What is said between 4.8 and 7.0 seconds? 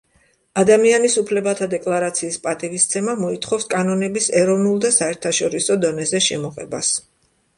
და საერთაშორისო დონეზე შემოღებას.